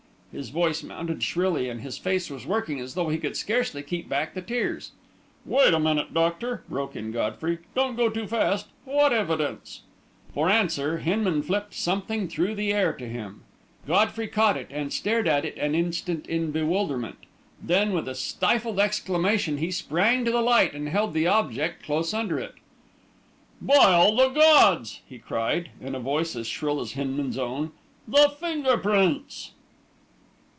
His 0.33 0.47
voice 0.49 0.79
had 0.79 0.87
mounted 0.87 1.21
shrilly, 1.23 1.67
and 1.67 1.81
his 1.81 1.97
face 1.97 2.29
was 2.29 2.45
working 2.47 2.79
as 2.79 2.93
though 2.93 3.09
he 3.09 3.17
could 3.17 3.35
scarcely 3.35 3.83
keep 3.83 4.07
back 4.07 4.33
the 4.33 4.41
tears. 4.41 4.93
"Wait 5.45 5.73
a 5.73 5.77
minute, 5.77 6.13
doctor," 6.13 6.63
broke 6.69 6.95
in 6.95 7.11
Godfrey. 7.11 7.57
"Don't 7.75 7.97
go 7.97 8.07
too 8.09 8.27
fast. 8.27 8.67
What 8.85 9.11
evidence?" 9.11 9.81
For 10.33 10.47
answer, 10.49 10.99
Hinman 10.99 11.41
flipped 11.43 11.73
something 11.73 12.29
through 12.29 12.55
the 12.55 12.71
air 12.71 12.93
to 12.93 13.09
him. 13.09 13.43
Godfrey 13.85 14.29
caught 14.29 14.55
it, 14.55 14.69
and 14.71 14.93
stared 14.93 15.27
at 15.27 15.43
it 15.43 15.57
an 15.57 15.75
instant 15.75 16.25
in 16.27 16.51
bewilderment; 16.51 17.17
then, 17.61 17.91
with 17.91 18.07
a 18.07 18.15
stifled 18.15 18.79
exclamation, 18.79 19.57
he 19.57 19.69
sprang 19.69 20.23
to 20.23 20.31
the 20.31 20.39
light 20.41 20.73
and 20.73 20.87
held 20.87 21.13
the 21.13 21.27
object 21.27 21.83
close 21.83 22.13
under 22.13 22.39
it. 22.39 22.55
"By 23.61 23.91
all 23.91 24.15
the 24.15 24.29
gods!" 24.29 25.01
he 25.09 25.19
cried, 25.19 25.71
in 25.81 25.93
a 25.93 25.99
voice 25.99 26.37
as 26.37 26.47
shrill 26.47 26.79
as 26.79 26.93
Hinman's 26.93 27.37
own. 27.37 27.73
"The 28.07 28.29
finger 28.29 28.77
prints!" 28.77 29.51